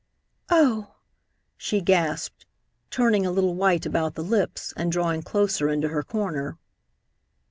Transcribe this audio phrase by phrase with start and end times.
[0.49, 0.95] "Oh!"
[1.57, 2.47] she gasped,
[2.89, 6.57] turning a little white about the lips, and drawing closer into her corner.